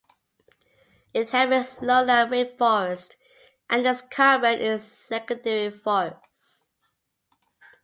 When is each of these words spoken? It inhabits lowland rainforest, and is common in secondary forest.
It 1.13 1.27
inhabits 1.27 1.83
lowland 1.83 2.31
rainforest, 2.31 3.17
and 3.69 3.85
is 3.85 4.01
common 4.01 4.57
in 4.59 4.79
secondary 4.79 5.69
forest. 5.69 6.69